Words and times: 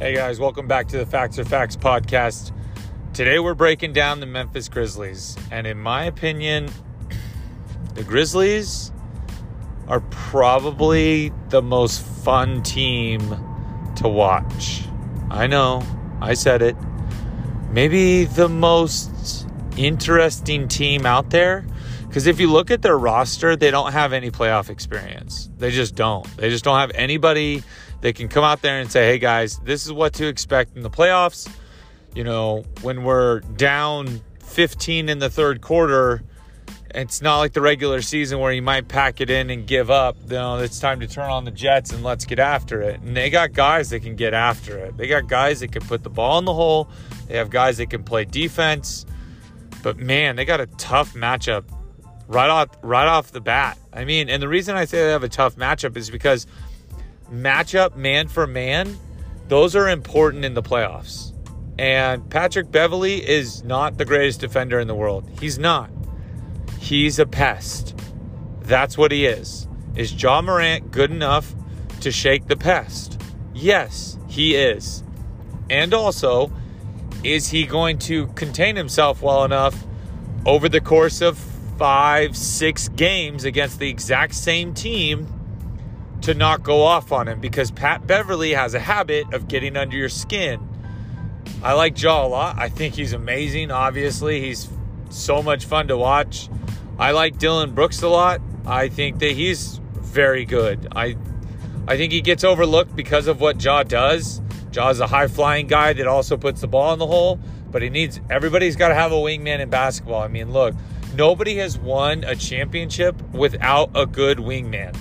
Hey 0.00 0.14
guys, 0.14 0.38
welcome 0.38 0.68
back 0.68 0.86
to 0.88 0.96
the 0.96 1.06
Facts 1.06 1.40
or 1.40 1.44
Facts 1.44 1.74
podcast. 1.74 2.52
Today 3.14 3.40
we're 3.40 3.54
breaking 3.54 3.94
down 3.94 4.20
the 4.20 4.26
Memphis 4.26 4.68
Grizzlies, 4.68 5.36
and 5.50 5.66
in 5.66 5.76
my 5.76 6.04
opinion, 6.04 6.70
the 7.94 8.04
Grizzlies 8.04 8.92
are 9.88 9.98
probably 9.98 11.32
the 11.48 11.60
most 11.60 12.00
fun 12.00 12.62
team 12.62 13.20
to 13.96 14.06
watch. 14.06 14.84
I 15.32 15.48
know, 15.48 15.82
I 16.20 16.34
said 16.34 16.62
it. 16.62 16.76
Maybe 17.72 18.24
the 18.24 18.48
most 18.48 19.48
interesting 19.76 20.68
team 20.68 21.06
out 21.06 21.30
there. 21.30 21.66
Because 22.18 22.26
if 22.26 22.40
you 22.40 22.50
look 22.50 22.72
at 22.72 22.82
their 22.82 22.98
roster, 22.98 23.54
they 23.54 23.70
don't 23.70 23.92
have 23.92 24.12
any 24.12 24.32
playoff 24.32 24.70
experience. 24.70 25.48
They 25.56 25.70
just 25.70 25.94
don't. 25.94 26.26
They 26.36 26.50
just 26.50 26.64
don't 26.64 26.76
have 26.76 26.90
anybody 26.96 27.62
that 28.00 28.16
can 28.16 28.26
come 28.26 28.42
out 28.42 28.60
there 28.60 28.80
and 28.80 28.90
say, 28.90 29.06
hey 29.06 29.20
guys, 29.20 29.60
this 29.60 29.86
is 29.86 29.92
what 29.92 30.14
to 30.14 30.26
expect 30.26 30.76
in 30.76 30.82
the 30.82 30.90
playoffs. 30.90 31.48
You 32.16 32.24
know, 32.24 32.64
when 32.82 33.04
we're 33.04 33.38
down 33.38 34.20
15 34.40 35.08
in 35.08 35.20
the 35.20 35.30
third 35.30 35.60
quarter, 35.60 36.24
it's 36.92 37.22
not 37.22 37.38
like 37.38 37.52
the 37.52 37.60
regular 37.60 38.02
season 38.02 38.40
where 38.40 38.50
you 38.50 38.62
might 38.62 38.88
pack 38.88 39.20
it 39.20 39.30
in 39.30 39.48
and 39.48 39.64
give 39.64 39.88
up. 39.88 40.16
You 40.24 40.30
know, 40.30 40.58
it's 40.58 40.80
time 40.80 40.98
to 40.98 41.06
turn 41.06 41.30
on 41.30 41.44
the 41.44 41.52
Jets 41.52 41.92
and 41.92 42.02
let's 42.02 42.24
get 42.24 42.40
after 42.40 42.82
it. 42.82 43.00
And 43.00 43.16
they 43.16 43.30
got 43.30 43.52
guys 43.52 43.90
that 43.90 44.00
can 44.00 44.16
get 44.16 44.34
after 44.34 44.76
it. 44.76 44.96
They 44.96 45.06
got 45.06 45.28
guys 45.28 45.60
that 45.60 45.70
can 45.70 45.82
put 45.82 46.02
the 46.02 46.10
ball 46.10 46.40
in 46.40 46.46
the 46.46 46.54
hole. 46.54 46.88
They 47.28 47.36
have 47.36 47.50
guys 47.50 47.76
that 47.76 47.90
can 47.90 48.02
play 48.02 48.24
defense. 48.24 49.06
But 49.84 49.98
man, 49.98 50.34
they 50.34 50.44
got 50.44 50.60
a 50.60 50.66
tough 50.66 51.14
matchup 51.14 51.62
right 52.28 52.50
off 52.50 52.68
right 52.82 53.08
off 53.08 53.32
the 53.32 53.40
bat. 53.40 53.78
I 53.92 54.04
mean, 54.04 54.28
and 54.28 54.40
the 54.40 54.48
reason 54.48 54.76
I 54.76 54.84
say 54.84 55.04
they 55.04 55.10
have 55.10 55.24
a 55.24 55.28
tough 55.28 55.56
matchup 55.56 55.96
is 55.96 56.10
because 56.10 56.46
matchup 57.32 57.96
man 57.96 58.28
for 58.28 58.46
man, 58.46 58.96
those 59.48 59.74
are 59.74 59.88
important 59.88 60.44
in 60.44 60.54
the 60.54 60.62
playoffs. 60.62 61.32
And 61.78 62.28
Patrick 62.28 62.70
Beverley 62.70 63.26
is 63.26 63.64
not 63.64 63.98
the 63.98 64.04
greatest 64.04 64.40
defender 64.40 64.78
in 64.78 64.88
the 64.88 64.94
world. 64.94 65.28
He's 65.40 65.58
not. 65.58 65.90
He's 66.78 67.18
a 67.18 67.26
pest. 67.26 67.98
That's 68.62 68.98
what 68.98 69.12
he 69.12 69.26
is. 69.26 69.66
Is 69.94 70.20
Ja 70.20 70.42
Morant 70.42 70.90
good 70.90 71.10
enough 71.10 71.54
to 72.00 72.10
shake 72.12 72.46
the 72.46 72.56
pest? 72.56 73.20
Yes, 73.54 74.18
he 74.28 74.54
is. 74.54 75.02
And 75.70 75.94
also, 75.94 76.52
is 77.24 77.48
he 77.48 77.64
going 77.66 77.98
to 77.98 78.26
contain 78.28 78.76
himself 78.76 79.22
well 79.22 79.44
enough 79.44 79.84
over 80.46 80.68
the 80.68 80.80
course 80.80 81.20
of 81.20 81.38
five, 81.78 82.36
six 82.36 82.88
games 82.88 83.44
against 83.44 83.78
the 83.78 83.88
exact 83.88 84.34
same 84.34 84.74
team 84.74 85.32
to 86.22 86.34
not 86.34 86.62
go 86.62 86.82
off 86.82 87.12
on 87.12 87.28
him 87.28 87.40
because 87.40 87.70
Pat 87.70 88.06
Beverley 88.06 88.52
has 88.52 88.74
a 88.74 88.80
habit 88.80 89.32
of 89.32 89.48
getting 89.48 89.76
under 89.76 89.96
your 89.96 90.08
skin. 90.08 90.68
I 91.62 91.72
like 91.74 92.00
Ja 92.00 92.26
a 92.26 92.28
lot. 92.28 92.58
I 92.58 92.68
think 92.68 92.94
he's 92.94 93.12
amazing. 93.12 93.70
Obviously, 93.70 94.40
he's 94.40 94.68
so 95.10 95.42
much 95.42 95.64
fun 95.64 95.88
to 95.88 95.96
watch. 95.96 96.48
I 96.98 97.12
like 97.12 97.38
Dillon 97.38 97.74
Brooks 97.74 98.02
a 98.02 98.08
lot. 98.08 98.40
I 98.66 98.88
think 98.88 99.20
that 99.20 99.32
he's 99.32 99.80
very 99.94 100.44
good. 100.44 100.88
I 100.94 101.16
I 101.86 101.96
think 101.96 102.12
he 102.12 102.20
gets 102.20 102.44
overlooked 102.44 102.94
because 102.94 103.28
of 103.28 103.40
what 103.40 103.62
Ja 103.62 103.82
does. 103.82 104.42
Ja's 104.70 105.00
a 105.00 105.06
high 105.06 105.28
flying 105.28 105.68
guy 105.68 105.94
that 105.94 106.06
also 106.06 106.36
puts 106.36 106.60
the 106.60 106.68
ball 106.68 106.92
in 106.92 106.98
the 106.98 107.06
hole, 107.06 107.40
but 107.70 107.82
he 107.82 107.88
needs 107.88 108.20
everybody's 108.28 108.76
got 108.76 108.88
to 108.88 108.94
have 108.94 109.12
a 109.12 109.16
wingman 109.16 109.60
in 109.60 109.70
basketball. 109.70 110.20
I 110.20 110.28
mean, 110.28 110.52
look, 110.52 110.74
nobody 111.14 111.56
has 111.56 111.78
won 111.78 112.24
a 112.24 112.34
championship 112.36 113.20
without 113.32 113.90
a 113.94 114.06
good 114.06 114.38
wingman 114.38 114.96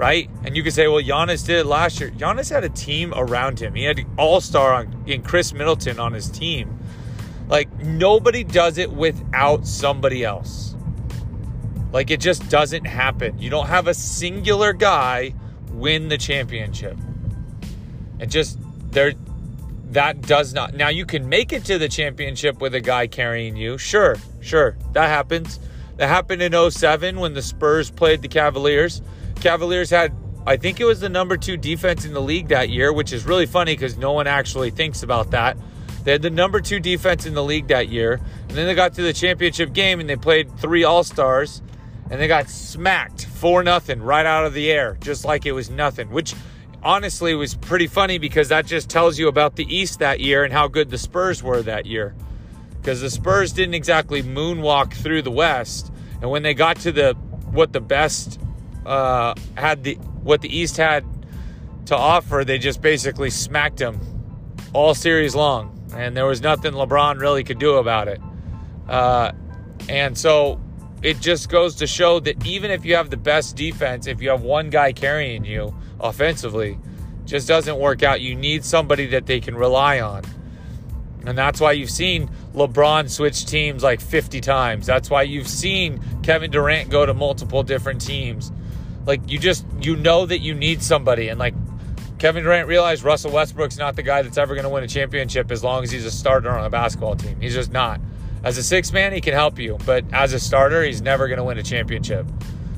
right? 0.00 0.30
And 0.44 0.56
you 0.56 0.62
could 0.62 0.72
say, 0.72 0.88
well, 0.88 1.02
Giannis 1.02 1.44
did 1.44 1.58
it 1.58 1.66
last 1.66 2.00
year. 2.00 2.10
Giannis 2.12 2.48
had 2.48 2.64
a 2.64 2.70
team 2.70 3.12
around 3.14 3.60
him. 3.60 3.74
He 3.74 3.84
had 3.84 4.00
all 4.16 4.40
star 4.40 4.86
in 5.04 5.22
Khris 5.22 5.52
Middleton 5.52 6.00
on 6.00 6.14
his 6.14 6.30
team. 6.30 6.78
Like 7.48 7.70
nobody 7.80 8.42
does 8.42 8.78
it 8.78 8.90
without 8.90 9.66
somebody 9.66 10.24
else. 10.24 10.74
Like 11.92 12.10
it 12.10 12.18
just 12.18 12.48
doesn't 12.48 12.86
happen. 12.86 13.38
You 13.38 13.50
don't 13.50 13.66
have 13.66 13.88
a 13.88 13.94
singular 13.94 14.72
guy 14.72 15.34
win 15.70 16.08
the 16.08 16.16
championship. 16.16 16.96
And 18.18 18.30
just 18.30 18.58
there 18.92 19.12
that 19.90 20.22
does 20.22 20.54
not. 20.54 20.74
Now 20.74 20.88
you 20.88 21.04
can 21.04 21.28
make 21.28 21.52
it 21.52 21.64
to 21.66 21.78
the 21.78 21.88
championship 21.88 22.60
with 22.60 22.74
a 22.74 22.80
guy 22.80 23.06
carrying 23.06 23.56
you. 23.56 23.76
Sure, 23.78 24.16
sure. 24.40 24.76
That 24.92 25.08
happens. 25.08 25.58
That 25.96 26.08
happened 26.08 26.42
in 26.42 26.70
07 26.70 27.18
when 27.18 27.34
the 27.34 27.42
Spurs 27.42 27.90
played 27.90 28.22
the 28.22 28.28
Cavaliers. 28.28 29.02
Cavaliers 29.36 29.90
had, 29.90 30.14
I 30.46 30.56
think 30.56 30.80
it 30.80 30.84
was 30.84 31.00
the 31.00 31.08
number 31.08 31.36
two 31.36 31.56
defense 31.56 32.04
in 32.04 32.14
the 32.14 32.22
league 32.22 32.48
that 32.48 32.70
year, 32.70 32.92
which 32.92 33.12
is 33.12 33.26
really 33.26 33.46
funny 33.46 33.74
because 33.74 33.98
no 33.98 34.12
one 34.12 34.26
actually 34.26 34.70
thinks 34.70 35.02
about 35.02 35.32
that. 35.32 35.56
They 36.04 36.12
had 36.12 36.22
the 36.22 36.30
number 36.30 36.60
two 36.60 36.80
defense 36.80 37.26
in 37.26 37.34
the 37.34 37.44
league 37.44 37.68
that 37.68 37.88
year. 37.88 38.20
And 38.48 38.50
then 38.50 38.66
they 38.66 38.74
got 38.74 38.94
to 38.94 39.02
the 39.02 39.12
championship 39.12 39.72
game 39.72 40.00
and 40.00 40.08
they 40.08 40.16
played 40.16 40.58
three 40.58 40.84
All 40.84 41.04
Stars 41.04 41.62
and 42.10 42.20
they 42.20 42.28
got 42.28 42.48
smacked 42.48 43.26
4 43.26 43.62
nothing 43.62 44.02
right 44.02 44.26
out 44.26 44.44
of 44.44 44.54
the 44.54 44.70
air, 44.70 44.96
just 45.00 45.24
like 45.24 45.46
it 45.46 45.52
was 45.52 45.70
nothing, 45.70 46.10
which 46.10 46.34
honestly 46.82 47.34
was 47.34 47.54
pretty 47.54 47.86
funny 47.86 48.18
because 48.18 48.48
that 48.48 48.66
just 48.66 48.88
tells 48.88 49.18
you 49.18 49.28
about 49.28 49.56
the 49.56 49.64
East 49.74 49.98
that 49.98 50.20
year 50.20 50.44
and 50.44 50.52
how 50.52 50.68
good 50.68 50.90
the 50.90 50.98
Spurs 50.98 51.42
were 51.42 51.62
that 51.62 51.86
year. 51.86 52.14
Because 52.80 53.00
the 53.00 53.10
Spurs 53.10 53.52
didn't 53.52 53.74
exactly 53.74 54.22
moonwalk 54.22 54.92
through 54.92 55.22
the 55.22 55.30
West. 55.30 55.92
And 56.20 56.30
when 56.30 56.42
they 56.42 56.54
got 56.54 56.76
to 56.80 56.92
the 56.92 57.14
what 57.50 57.72
the 57.72 57.80
best 57.80 58.40
uh, 58.86 59.34
had 59.56 59.84
the 59.84 59.94
what 60.22 60.40
the 60.40 60.54
East 60.54 60.76
had 60.76 61.04
to 61.86 61.96
offer, 61.96 62.44
they 62.44 62.58
just 62.58 62.80
basically 62.80 63.30
smacked 63.30 63.78
them 63.78 64.00
all 64.72 64.94
series 64.94 65.34
long, 65.34 65.90
and 65.94 66.16
there 66.16 66.26
was 66.26 66.40
nothing 66.40 66.72
LeBron 66.72 67.20
really 67.20 67.42
could 67.42 67.58
do 67.58 67.76
about 67.76 68.08
it. 68.08 68.20
Uh, 68.88 69.32
and 69.88 70.16
so 70.16 70.60
it 71.02 71.20
just 71.20 71.48
goes 71.48 71.76
to 71.76 71.86
show 71.86 72.20
that 72.20 72.46
even 72.46 72.70
if 72.70 72.84
you 72.84 72.94
have 72.94 73.10
the 73.10 73.16
best 73.16 73.56
defense, 73.56 74.06
if 74.06 74.20
you 74.20 74.30
have 74.30 74.42
one 74.42 74.70
guy 74.70 74.92
carrying 74.92 75.44
you 75.44 75.74
offensively, 76.00 76.78
just 77.26 77.46
doesn't 77.48 77.78
work 77.78 78.02
out. 78.02 78.20
You 78.20 78.34
need 78.34 78.64
somebody 78.64 79.06
that 79.06 79.26
they 79.26 79.40
can 79.40 79.56
rely 79.56 80.00
on. 80.00 80.22
And 81.26 81.36
that's 81.36 81.60
why 81.60 81.72
you've 81.72 81.90
seen 81.90 82.30
LeBron 82.54 83.10
switch 83.10 83.44
teams 83.46 83.82
like 83.82 84.00
50 84.00 84.40
times. 84.40 84.86
That's 84.86 85.10
why 85.10 85.22
you've 85.22 85.48
seen 85.48 86.00
Kevin 86.22 86.50
Durant 86.50 86.90
go 86.90 87.04
to 87.04 87.12
multiple 87.12 87.62
different 87.62 88.00
teams. 88.00 88.50
Like 89.06 89.20
you 89.28 89.38
just 89.38 89.66
you 89.80 89.96
know 89.96 90.26
that 90.26 90.38
you 90.38 90.54
need 90.54 90.82
somebody, 90.82 91.28
and 91.28 91.38
like 91.38 91.54
Kevin 92.18 92.44
Durant 92.44 92.68
realized 92.68 93.02
Russell 93.02 93.32
Westbrook's 93.32 93.78
not 93.78 93.96
the 93.96 94.02
guy 94.02 94.22
that's 94.22 94.38
ever 94.38 94.54
going 94.54 94.64
to 94.64 94.70
win 94.70 94.84
a 94.84 94.88
championship 94.88 95.50
as 95.50 95.64
long 95.64 95.82
as 95.82 95.90
he's 95.90 96.04
a 96.04 96.10
starter 96.10 96.50
on 96.50 96.64
a 96.64 96.70
basketball 96.70 97.16
team. 97.16 97.40
He's 97.40 97.54
just 97.54 97.72
not. 97.72 98.00
As 98.44 98.56
a 98.58 98.62
six 98.62 98.92
man, 98.92 99.12
he 99.12 99.20
can 99.20 99.34
help 99.34 99.58
you, 99.58 99.78
but 99.84 100.04
as 100.12 100.32
a 100.32 100.38
starter, 100.40 100.82
he's 100.82 101.02
never 101.02 101.28
going 101.28 101.38
to 101.38 101.44
win 101.44 101.58
a 101.58 101.62
championship. 101.62 102.26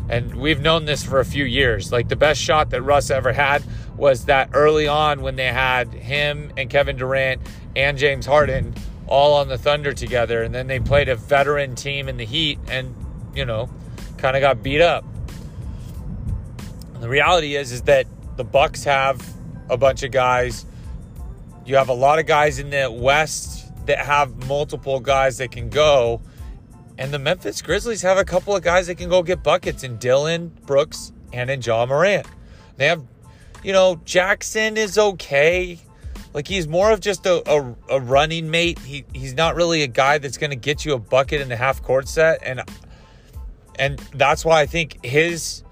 And 0.09 0.35
we've 0.35 0.61
known 0.61 0.85
this 0.85 1.05
for 1.05 1.21
a 1.21 1.25
few 1.25 1.45
years. 1.45 1.93
Like 1.93 2.09
the 2.09 2.17
best 2.17 2.41
shot 2.41 2.71
that 2.71 2.83
Russ 2.83 3.11
ever 3.11 3.33
had 3.33 3.63
was 3.97 4.27
that 4.27 4.51
early 4.53 4.89
on 4.89 5.23
when 5.23 5.37
they 5.37 5.47
had 5.47 5.93
him 5.93 6.53
and 6.57 6.69
Kevin 6.69 6.97
Durant 6.97 7.41
and 7.77 7.97
James 7.97 8.27
Harden 8.27 8.75
all 9.07 9.35
on 9.35 9.49
the 9.49 9.59
Thunder 9.59 9.93
together. 9.93 10.43
And 10.43 10.55
then 10.55 10.67
they 10.67 10.81
played 10.81 11.09
a 11.09 11.17
veteran 11.17 11.75
team 11.75 12.09
in 12.09 12.17
the 12.17 12.25
Heat 12.25 12.59
and, 12.69 12.95
you 13.35 13.45
know, 13.45 13.71
kind 14.19 14.37
of 14.37 14.41
got 14.41 14.63
beat 14.63 14.81
up 14.81 15.05
the 17.03 17.09
reality 17.09 17.57
is 17.57 17.73
is 17.73 17.83
that 17.83 18.07
the 18.37 18.45
Bucks 18.45 18.85
have 18.85 19.21
a 19.69 19.77
bunch 19.77 20.05
of 20.05 20.13
guys. 20.13 20.65
You 21.67 21.75
have 21.75 21.89
a 21.89 21.95
lot 21.95 22.21
of 22.21 22.27
guys 22.27 22.61
in 22.61 22.71
the 22.71 22.91
West 22.93 23.67
that 23.87 23.99
have 23.99 24.47
multiple 24.47 25.01
guys 25.01 25.39
that 25.39 25.51
can 25.51 25.69
go. 25.69 26.23
And 27.03 27.13
the 27.13 27.19
Memphis 27.19 27.61
Grizzlies 27.63 28.01
have 28.03 28.17
a 28.17 28.25
couple 28.25 28.55
of 28.55 28.63
guys 28.63 28.87
that 28.87 28.95
can 28.95 29.09
go 29.09 29.25
get 29.25 29.43
buckets 29.43 29.83
in 29.83 29.97
Dillon 29.97 30.53
Brooks 30.67 31.11
and 31.33 31.51
in 31.51 31.61
Ja 31.61 31.85
Morant. 31.85 32.29
They 32.77 32.87
have, 32.87 33.03
you 33.65 33.73
know, 33.73 34.01
Jackson 34.05 34.77
is 34.77 34.97
okay. 34.97 35.81
Like 36.33 36.47
he's 36.47 36.69
more 36.69 36.93
of 36.93 37.01
just 37.01 37.27
a, 37.27 37.43
a, 37.51 37.75
a 37.91 38.01
running 38.01 38.53
mate. 38.53 38.79
He 38.79 39.05
he's 39.13 39.35
not 39.35 39.57
really 39.57 39.83
a 39.83 39.89
guy 39.89 40.19
that's 40.19 40.39
going 40.39 40.51
to 40.51 40.57
get 40.57 40.85
you 40.85 40.95
a 40.95 40.99
bucket 41.01 41.41
in 41.41 41.49
the 41.49 41.57
half 41.57 41.83
court 41.83 42.07
set, 42.07 42.41
and 42.45 42.63
and 43.81 43.99
that's 44.15 44.45
why 44.45 44.61
I 44.61 44.67
think 44.67 45.05
his 45.05 45.65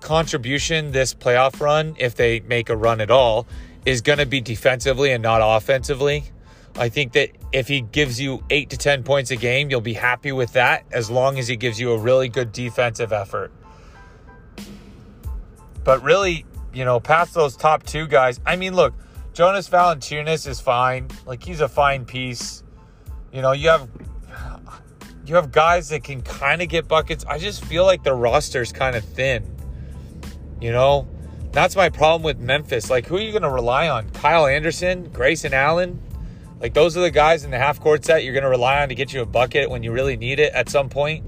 contribution 0.00 0.90
this 0.90 1.14
playoff 1.14 1.60
run, 1.60 1.94
if 2.00 2.16
they 2.16 2.40
make 2.40 2.70
a 2.70 2.76
run 2.76 3.00
at 3.00 3.12
all, 3.12 3.46
is 3.84 4.00
going 4.00 4.18
to 4.18 4.26
be 4.26 4.40
defensively 4.40 5.12
and 5.12 5.22
not 5.22 5.42
offensively. 5.44 6.24
I 6.78 6.88
think 6.88 7.12
that 7.12 7.30
if 7.52 7.68
he 7.68 7.80
gives 7.80 8.20
you 8.20 8.44
eight 8.50 8.70
to 8.70 8.76
10 8.76 9.02
points 9.02 9.30
a 9.30 9.36
game, 9.36 9.70
you'll 9.70 9.80
be 9.80 9.94
happy 9.94 10.32
with 10.32 10.52
that 10.52 10.84
as 10.92 11.10
long 11.10 11.38
as 11.38 11.48
he 11.48 11.56
gives 11.56 11.80
you 11.80 11.92
a 11.92 11.98
really 11.98 12.28
good 12.28 12.52
defensive 12.52 13.12
effort. 13.12 13.50
But 15.84 16.02
really, 16.02 16.44
you 16.74 16.84
know, 16.84 17.00
past 17.00 17.32
those 17.32 17.56
top 17.56 17.84
two 17.84 18.06
guys, 18.06 18.40
I 18.44 18.56
mean, 18.56 18.74
look, 18.74 18.94
Jonas 19.32 19.68
Valanciunas 19.68 20.46
is 20.46 20.60
fine. 20.60 21.08
Like 21.24 21.42
he's 21.42 21.60
a 21.60 21.68
fine 21.68 22.04
piece. 22.04 22.62
You 23.32 23.40
know, 23.42 23.52
you 23.52 23.68
have 23.68 23.88
you 25.26 25.34
have 25.34 25.50
guys 25.52 25.88
that 25.88 26.04
can 26.04 26.22
kind 26.22 26.62
of 26.62 26.68
get 26.68 26.86
buckets. 26.88 27.24
I 27.26 27.38
just 27.38 27.64
feel 27.64 27.84
like 27.84 28.02
the 28.02 28.14
roster 28.14 28.62
is 28.62 28.72
kind 28.72 28.96
of 28.96 29.04
thin. 29.04 29.44
You 30.60 30.72
know, 30.72 31.08
That's 31.52 31.74
my 31.74 31.88
problem 31.88 32.22
with 32.22 32.38
Memphis. 32.38 32.90
Like, 32.90 33.06
who 33.06 33.16
are 33.16 33.20
you 33.20 33.30
going 33.30 33.42
to 33.42 33.50
rely 33.50 33.88
on? 33.88 34.10
Kyle 34.10 34.46
Anderson, 34.46 35.08
Grayson 35.10 35.54
Allen? 35.54 36.00
Like, 36.60 36.74
those 36.74 36.96
are 36.96 37.00
the 37.00 37.10
guys 37.10 37.44
in 37.44 37.50
the 37.50 37.58
half 37.58 37.80
court 37.80 38.04
set 38.04 38.24
you're 38.24 38.32
going 38.32 38.44
to 38.44 38.48
rely 38.48 38.80
on 38.82 38.88
to 38.88 38.94
get 38.94 39.12
you 39.12 39.22
a 39.22 39.26
bucket 39.26 39.68
when 39.68 39.82
you 39.82 39.92
really 39.92 40.16
need 40.16 40.40
it 40.40 40.52
at 40.54 40.68
some 40.68 40.88
point. 40.88 41.24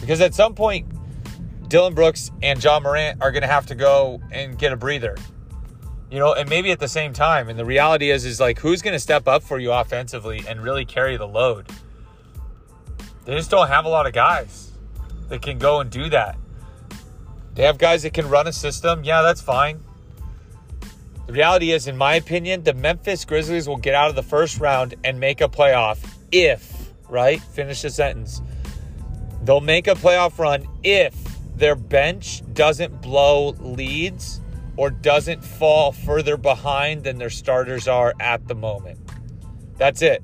Because 0.00 0.20
at 0.20 0.34
some 0.34 0.54
point, 0.54 0.86
Dillon 1.68 1.94
Brooks 1.94 2.30
and 2.42 2.62
Ja 2.62 2.78
Morant 2.78 3.20
are 3.20 3.32
going 3.32 3.42
to 3.42 3.48
have 3.48 3.66
to 3.66 3.74
go 3.74 4.20
and 4.30 4.58
get 4.58 4.72
a 4.72 4.76
breather. 4.76 5.16
You 6.10 6.20
know, 6.20 6.34
and 6.34 6.48
maybe 6.48 6.70
at 6.70 6.78
the 6.78 6.88
same 6.88 7.12
time. 7.12 7.48
And 7.48 7.58
the 7.58 7.64
reality 7.64 8.10
is, 8.10 8.24
is 8.24 8.38
like, 8.38 8.58
who's 8.60 8.82
going 8.82 8.92
to 8.94 9.00
step 9.00 9.26
up 9.26 9.42
for 9.42 9.58
you 9.58 9.72
offensively 9.72 10.44
and 10.46 10.62
really 10.62 10.84
carry 10.84 11.16
the 11.16 11.26
load? 11.26 11.68
They 13.24 13.34
just 13.34 13.50
don't 13.50 13.68
have 13.68 13.86
a 13.86 13.88
lot 13.88 14.06
of 14.06 14.12
guys 14.12 14.70
that 15.28 15.42
can 15.42 15.58
go 15.58 15.80
and 15.80 15.90
do 15.90 16.08
that. 16.10 16.36
They 17.54 17.64
have 17.64 17.78
guys 17.78 18.02
that 18.02 18.12
can 18.12 18.28
run 18.28 18.46
a 18.46 18.52
system. 18.52 19.02
Yeah, 19.02 19.22
that's 19.22 19.40
fine. 19.40 19.82
The 21.26 21.32
reality 21.32 21.72
is, 21.72 21.86
in 21.86 21.96
my 21.96 22.16
opinion, 22.16 22.64
the 22.64 22.74
Memphis 22.74 23.24
Grizzlies 23.24 23.66
will 23.66 23.78
get 23.78 23.94
out 23.94 24.10
of 24.10 24.16
the 24.16 24.22
first 24.22 24.60
round 24.60 24.94
and 25.04 25.18
make 25.18 25.40
a 25.40 25.48
playoff 25.48 26.06
if, 26.30 26.92
right? 27.08 27.40
Finish 27.40 27.82
the 27.82 27.90
sentence. 27.90 28.42
They'll 29.42 29.60
make 29.60 29.86
a 29.86 29.94
playoff 29.94 30.38
run 30.38 30.66
if 30.82 31.14
their 31.56 31.76
bench 31.76 32.42
doesn't 32.52 33.00
blow 33.00 33.50
leads 33.60 34.40
or 34.76 34.90
doesn't 34.90 35.44
fall 35.44 35.92
further 35.92 36.36
behind 36.36 37.04
than 37.04 37.18
their 37.18 37.30
starters 37.30 37.88
are 37.88 38.12
at 38.20 38.46
the 38.48 38.54
moment. 38.54 38.98
That's 39.76 40.02
it, 40.02 40.22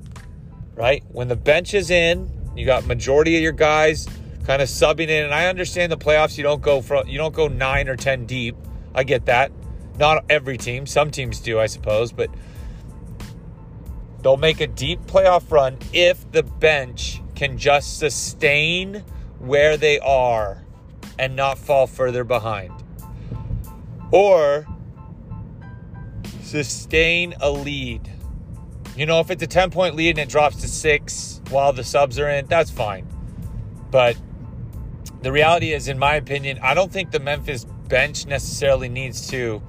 right? 0.75 1.03
When 1.09 1.27
the 1.27 1.35
bench 1.35 1.73
is 1.73 1.89
in, 1.89 2.29
you 2.55 2.65
got 2.65 2.85
majority 2.85 3.35
of 3.37 3.41
your 3.41 3.53
guys 3.53 4.07
kind 4.45 4.61
of 4.61 4.67
subbing 4.67 5.07
in. 5.07 5.23
And 5.23 5.33
I 5.33 5.47
understand 5.47 5.91
the 5.91 5.97
playoffs, 5.97 6.37
you 6.37 6.43
don't 6.43 6.61
go 6.61 6.81
from 6.81 7.07
you 7.07 7.17
don't 7.17 7.33
go 7.33 7.47
nine 7.47 7.87
or 7.87 7.95
ten 7.95 8.25
deep. 8.25 8.55
I 8.93 9.03
get 9.03 9.25
that. 9.27 9.51
Not 9.97 10.25
every 10.29 10.57
team. 10.57 10.85
Some 10.85 11.11
teams 11.11 11.39
do, 11.39 11.59
I 11.59 11.67
suppose, 11.67 12.11
but 12.11 12.29
they'll 14.21 14.37
make 14.37 14.61
a 14.61 14.67
deep 14.67 15.01
playoff 15.01 15.51
run 15.51 15.77
if 15.93 16.29
the 16.31 16.43
bench 16.43 17.21
can 17.35 17.57
just 17.57 17.99
sustain 17.99 19.03
where 19.39 19.77
they 19.77 19.99
are 19.99 20.63
and 21.17 21.35
not 21.35 21.57
fall 21.57 21.87
further 21.87 22.23
behind. 22.23 22.71
Or 24.11 24.67
sustain 26.41 27.33
a 27.39 27.49
lead. 27.49 28.09
You 28.95 29.05
know, 29.05 29.19
if 29.19 29.31
it's 29.31 29.41
a 29.41 29.47
10 29.47 29.71
point 29.71 29.95
lead 29.95 30.11
and 30.11 30.19
it 30.19 30.29
drops 30.29 30.57
to 30.57 30.67
six 30.67 31.41
while 31.49 31.73
the 31.73 31.83
subs 31.83 32.19
are 32.19 32.29
in, 32.29 32.45
that's 32.47 32.69
fine. 32.69 33.07
But 33.89 34.17
the 35.21 35.31
reality 35.31 35.73
is, 35.73 35.87
in 35.87 35.97
my 35.97 36.15
opinion, 36.15 36.59
I 36.61 36.73
don't 36.73 36.91
think 36.91 37.11
the 37.11 37.19
Memphis 37.19 37.65
bench 37.91 38.25
necessarily 38.25 38.87
needs 38.87 39.27
to 39.27 39.61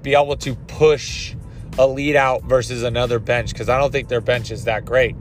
be 0.00 0.14
able 0.14 0.36
to 0.36 0.54
push 0.54 1.34
a 1.76 1.86
lead 1.86 2.14
out 2.14 2.44
versus 2.44 2.84
another 2.84 3.18
bench 3.18 3.50
because 3.50 3.68
I 3.68 3.78
don't 3.78 3.90
think 3.90 4.06
their 4.08 4.20
bench 4.20 4.52
is 4.52 4.64
that 4.64 4.84
great. 4.84 5.16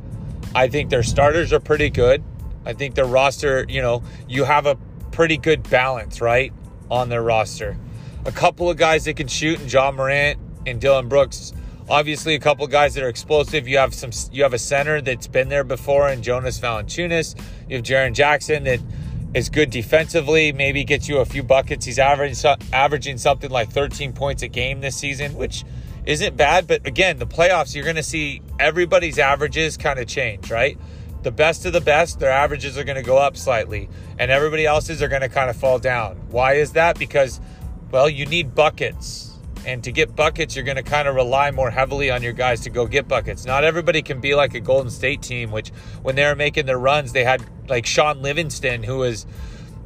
I 0.53 0.67
think 0.67 0.91
their 0.91 1.01
starters 1.01 1.51
are 1.51 1.59
pretty 1.59 1.89
good. 1.89 2.23
I 2.63 2.73
think 2.73 2.93
their 2.93 3.07
roster, 3.07 3.65
you 3.67 3.81
know, 3.81 4.03
you 4.29 4.43
have 4.43 4.67
a 4.67 4.77
pretty 5.11 5.37
good 5.37 5.67
balance, 5.67 6.21
right, 6.21 6.53
on 6.91 7.09
their 7.09 7.23
roster. 7.23 7.75
A 8.25 8.31
couple 8.31 8.69
of 8.69 8.77
guys 8.77 9.05
that 9.05 9.15
can 9.15 9.27
shoot, 9.27 9.59
and 9.59 9.73
Ja 9.73 9.91
Morant 9.91 10.39
and 10.67 10.79
Dillon 10.79 11.09
Brooks. 11.09 11.53
Obviously, 11.89 12.35
a 12.35 12.39
couple 12.39 12.63
of 12.63 12.71
guys 12.71 12.93
that 12.93 13.03
are 13.03 13.09
explosive. 13.09 13.67
You 13.67 13.79
have 13.79 13.93
some. 13.93 14.11
You 14.31 14.43
have 14.43 14.53
a 14.53 14.59
center 14.59 15.01
that's 15.01 15.27
been 15.27 15.49
there 15.49 15.65
before, 15.65 16.07
and 16.07 16.23
Jonas 16.23 16.59
Valanciunas. 16.59 17.35
You 17.67 17.77
have 17.77 17.85
Jaren 17.85 18.13
Jackson 18.13 18.63
that 18.63 18.79
is 19.33 19.49
good 19.49 19.69
defensively, 19.69 20.51
maybe 20.51 20.83
gets 20.83 21.07
you 21.07 21.17
a 21.19 21.25
few 21.25 21.43
buckets. 21.43 21.85
He's 21.85 21.99
averaging 21.99 22.51
averaging 22.71 23.17
something 23.17 23.49
like 23.49 23.69
13 23.69 24.13
points 24.13 24.43
a 24.43 24.47
game 24.47 24.81
this 24.81 24.95
season, 24.95 25.35
which 25.35 25.63
isn't 26.05 26.37
bad. 26.37 26.67
But 26.67 26.85
again, 26.85 27.17
the 27.17 27.27
playoffs, 27.27 27.75
you're 27.75 27.83
going 27.83 27.95
to 27.95 28.03
see 28.03 28.41
everybody's 28.59 29.17
averages 29.17 29.77
kind 29.77 29.99
of 29.99 30.07
change, 30.07 30.51
right? 30.51 30.77
The 31.23 31.31
best 31.31 31.65
of 31.65 31.73
the 31.73 31.81
best, 31.81 32.19
their 32.19 32.31
averages 32.31 32.77
are 32.77 32.83
going 32.83 32.97
to 32.97 33.03
go 33.03 33.17
up 33.17 33.37
slightly, 33.37 33.89
and 34.19 34.29
everybody 34.29 34.65
else's 34.65 35.01
are 35.01 35.07
going 35.07 35.21
to 35.21 35.29
kind 35.29 35.49
of 35.49 35.55
fall 35.55 35.79
down. 35.79 36.17
Why 36.29 36.55
is 36.55 36.73
that? 36.73 36.99
Because, 36.99 37.39
well, 37.91 38.09
you 38.09 38.25
need 38.25 38.53
buckets. 38.53 39.32
And 39.65 39.83
to 39.85 39.91
get 39.91 40.15
buckets, 40.15 40.55
you're 40.55 40.65
going 40.65 40.77
to 40.77 40.83
kind 40.83 41.07
of 41.07 41.15
rely 41.15 41.51
more 41.51 41.69
heavily 41.69 42.11
on 42.11 42.21
your 42.21 42.33
guys 42.33 42.61
to 42.61 42.69
go 42.69 42.85
get 42.85 43.07
buckets. 43.07 43.45
Not 43.45 43.63
everybody 43.63 44.01
can 44.01 44.19
be 44.19 44.35
like 44.35 44.53
a 44.55 44.59
Golden 44.59 44.91
State 44.91 45.21
team, 45.21 45.51
which 45.51 45.69
when 46.01 46.15
they 46.15 46.25
were 46.25 46.35
making 46.35 46.65
their 46.65 46.79
runs, 46.79 47.13
they 47.13 47.23
had 47.23 47.43
like 47.69 47.85
Shaun 47.85 48.21
Livingston, 48.21 48.83
who 48.83 48.97
was, 48.97 49.25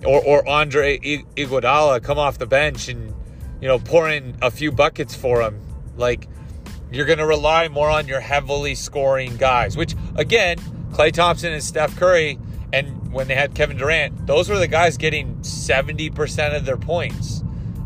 or, 0.03 0.23
or 0.23 0.47
Andre 0.47 0.97
Iguodala 0.99 2.01
come 2.01 2.17
off 2.17 2.37
the 2.39 2.47
bench 2.47 2.87
and, 2.87 3.13
you 3.61 3.67
know, 3.67 3.77
pour 3.77 4.09
in 4.09 4.35
a 4.41 4.49
few 4.49 4.71
buckets 4.71 5.15
for 5.15 5.43
them. 5.43 5.61
Like, 5.95 6.27
you're 6.91 7.05
going 7.05 7.19
to 7.19 7.25
rely 7.25 7.67
more 7.67 7.89
on 7.89 8.07
your 8.07 8.19
heavily 8.19 8.75
scoring 8.75 9.37
guys, 9.37 9.75
which 9.75 9.95
again, 10.15 10.57
Klay 10.91 11.11
Thompson 11.11 11.53
and 11.53 11.63
Steph 11.63 11.95
Curry, 11.97 12.39
and 12.73 13.11
when 13.11 13.27
they 13.27 13.35
had 13.35 13.53
Kevin 13.55 13.77
Durant, 13.77 14.27
those 14.27 14.49
were 14.49 14.57
the 14.57 14.67
guys 14.67 14.97
getting 14.97 15.35
70% 15.37 16.55
of 16.55 16.65
their 16.65 16.77
points. 16.77 17.36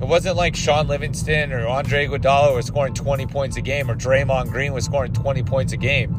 It 0.02 0.08
wasn't 0.08 0.36
like 0.36 0.56
Shaun 0.56 0.88
Livingston 0.88 1.54
or 1.54 1.68
Andre 1.68 2.08
Iguodala 2.08 2.56
was 2.56 2.66
scoring 2.66 2.96
20 2.96 3.28
points 3.28 3.56
a 3.58 3.62
game 3.62 3.90
or 3.90 3.96
Draymond 3.96 4.50
Green 4.52 4.74
was 4.74 4.86
scoring 4.86 5.14
20 5.14 5.44
points 5.44 5.74
a 5.74 5.78
game. 5.78 6.16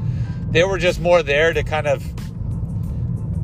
They 0.50 0.62
were 0.62 0.79
just 0.79 1.00
more 1.00 1.23
there 1.23 1.52
to 1.52 1.64
kind 1.64 1.88
of 1.88 2.05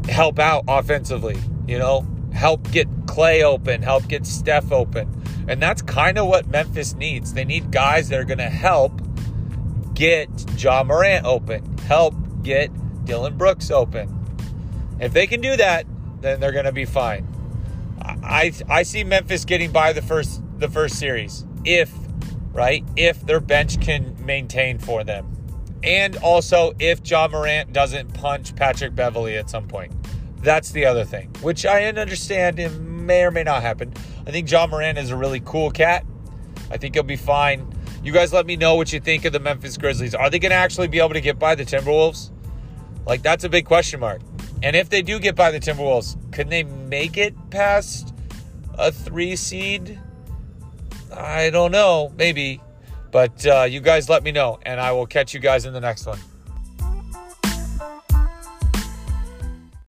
help 0.09 0.39
out 0.39 0.65
offensively, 0.69 1.37
you 1.67 1.79
know, 1.79 2.07
help 2.33 2.71
get 2.71 2.89
Klay 3.07 3.43
open, 3.43 3.83
help 3.83 4.07
get 4.07 4.27
Steph 4.27 4.71
open. 4.71 5.13
And 5.49 5.61
that's 5.61 5.83
kind 5.83 6.19
of 6.19 6.29
what 6.29 6.47
Memphis 6.47 6.95
needs. 6.95 7.35
They 7.35 7.45
need 7.45 7.73
guys 7.73 8.09
that 8.11 8.21
are 8.21 8.25
going 8.25 8.39
to 8.39 8.45
help 8.45 9.01
get 9.95 10.29
Ja 10.57 10.85
Morant 10.85 11.27
open, 11.27 11.79
help 11.79 12.15
get 12.43 12.71
Dillon 13.05 13.37
Brooks 13.37 13.71
open. 13.71 14.15
If 15.01 15.13
they 15.13 15.27
can 15.27 15.41
do 15.41 15.57
that, 15.57 15.87
then 16.21 16.39
they're 16.41 16.53
going 16.53 16.65
to 16.65 16.73
be 16.73 16.85
fine. 16.85 17.27
I 18.29 18.53
I 18.69 18.83
see 18.83 19.05
Memphis 19.05 19.45
getting 19.45 19.73
by 19.73 19.93
the 19.93 20.03
first 20.03 20.43
the 20.59 20.69
first 20.69 20.99
series 20.99 21.45
if 21.65 21.93
right 22.53 22.85
if 22.97 23.21
their 23.23 23.41
bench 23.41 23.81
can 23.81 24.15
maintain 24.25 24.79
for 24.79 25.03
them, 25.03 25.27
and 25.83 26.17
also 26.19 26.75
if 26.79 27.01
Ja 27.09 27.29
Morant 27.29 27.73
doesn't 27.73 28.13
punch 28.15 28.55
Patrick 28.55 28.95
Beverley 28.95 29.37
at 29.37 29.49
some 29.49 29.67
point. 29.67 29.93
That's 30.41 30.71
the 30.71 30.85
other 30.85 31.05
thing, 31.05 31.31
which 31.41 31.67
I 31.67 31.87
understand 31.87 32.61
it 32.61 32.71
may 32.71 33.23
or 33.23 33.31
may 33.31 33.43
not 33.43 33.63
happen. 33.63 33.93
I 34.27 34.31
think 34.31 34.51
Ja 34.51 34.67
Morant 34.67 34.99
is 34.99 35.11
a 35.11 35.17
really 35.17 35.41
cool 35.41 35.71
cat. 35.71 36.05
I 36.71 36.77
think 36.77 36.95
he'll 36.95 37.03
be 37.03 37.17
fine. 37.17 37.73
You 38.05 38.13
guys 38.13 38.33
let 38.33 38.47
me 38.47 38.57
know 38.57 38.77
what 38.77 38.93
you 38.93 39.01
think 39.01 39.25
of 39.25 39.33
the 39.33 39.41
Memphis 39.41 39.77
Grizzlies. 39.77 40.15
Are 40.15 40.31
they 40.31 40.39
going 40.39 40.51
to 40.51 40.57
actually 40.57 40.87
be 40.87 40.99
able 40.99 41.15
to 41.15 41.21
get 41.21 41.39
by 41.39 41.55
the 41.55 41.65
Timberwolves? 41.65 42.31
Like, 43.07 43.23
that's 43.23 43.43
a 43.43 43.49
big 43.49 43.65
question 43.65 44.01
mark. 44.01 44.21
And 44.63 44.77
if 44.77 44.89
they 44.91 45.03
do 45.03 45.19
get 45.19 45.35
by 45.35 45.51
the 45.51 45.59
Timberwolves, 45.59 46.17
could 46.33 46.51
they 46.51 46.63
make 46.63 47.17
it 47.17 47.35
past 47.51 48.15
a 48.79 48.93
three 48.93 49.37
seed? 49.37 49.99
I 51.15 51.51
don't 51.51 51.73
know, 51.73 52.13
maybe. 52.17 52.61
But 53.11 53.45
uh, 53.47 53.63
you 53.63 53.81
guys 53.81 54.09
let 54.09 54.23
me 54.23 54.33
know, 54.33 54.59
and 54.63 54.81
I 54.81 54.93
will 54.93 55.07
catch 55.07 55.35
you 55.35 55.41
guys 55.41 55.65
in 55.65 55.73
the 55.73 55.81
next 55.81 56.07
one. 56.07 56.19